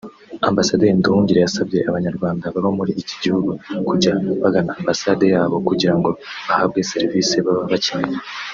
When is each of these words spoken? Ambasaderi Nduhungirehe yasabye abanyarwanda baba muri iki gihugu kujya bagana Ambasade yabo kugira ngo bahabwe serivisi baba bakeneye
Ambasaderi 0.49 0.97
Nduhungirehe 0.97 1.45
yasabye 1.47 1.79
abanyarwanda 1.89 2.53
baba 2.53 2.69
muri 2.77 2.91
iki 3.01 3.15
gihugu 3.23 3.51
kujya 3.87 4.13
bagana 4.43 4.71
Ambasade 4.79 5.25
yabo 5.35 5.55
kugira 5.69 5.93
ngo 5.97 6.09
bahabwe 6.47 6.79
serivisi 6.91 7.35
baba 7.47 7.63
bakeneye 7.73 8.19